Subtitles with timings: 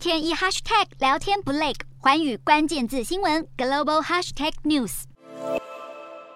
[0.00, 5.02] 天一 hashtag 聊天不累，寰宇关键字新闻 global hashtag news。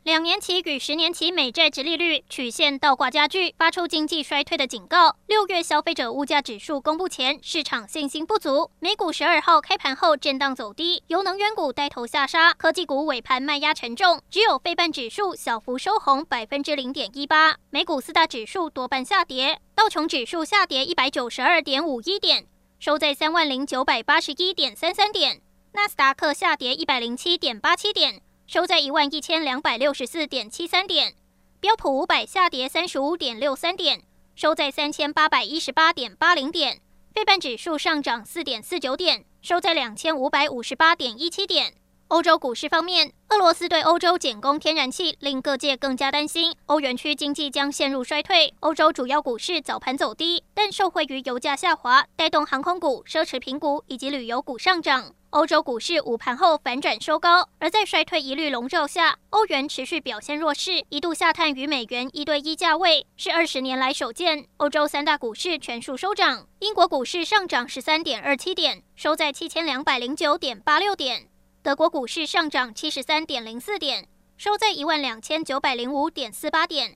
[0.03, 5.17] 两年期与十年期美债殖利率曲线倒挂加剧，发出经济衰退的警告。
[5.27, 8.71] 六月消费者物价指数公布前，市场信心不足。
[8.81, 17.57] 美股十二号开盘后震荡走低，由能源股带头下杀，科技股尾盘卖压沉重，只有费半指数小幅收红百分之零点一八。
[17.71, 22.47] 美股四大指数多半下跌，道琼指数下跌一百九十二点五一点，
[22.85, 25.39] 收在三万零九百八十一点三三点；
[25.73, 28.21] 纳斯达克下跌一百零七点八七点。
[28.47, 31.15] 收在一万一千两百六十四点七三点，
[31.61, 34.03] 标普五百下跌三十五点六三点，
[34.35, 36.83] 收在三千八百一十八点八零点，
[37.15, 41.77] 费半指数上涨四点四九点，收在两千五百五十八点一七点。
[42.09, 48.53] 欧洲股市方面，俄罗斯对欧洲减供天然气，令各界更加担心欧元区经济将陷入衰退。
[48.61, 55.13] 欧洲主要股市早盘走低，但受惠于油价下滑，带动航空股、奢侈品股以及旅游股上涨。
[55.31, 64.47] 欧洲股市午盘后反转收高，而在衰退疑虑笼罩下，欧元持续表现弱势，一度下探与美元一对一价位，是二十年来首见。
[64.59, 71.23] 欧洲三大股市全数收涨，英国股市上涨十三点二七点，收在七千两百零九点八六点；
[71.65, 76.91] 德国股市上涨七十三点零四点，收在一万两千九百零五点四八点；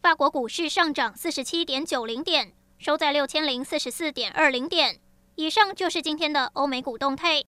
[0.00, 5.00] 法国股市上涨四十七点九零点，收在六千零四十四点二零点。
[5.34, 7.42] 以上就是今天的欧美股动态。